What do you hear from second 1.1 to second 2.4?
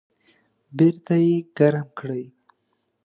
یې ګرم کړئ